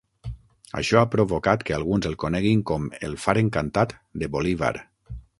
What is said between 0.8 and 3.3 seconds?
ha provocat que alguns el coneguin com "El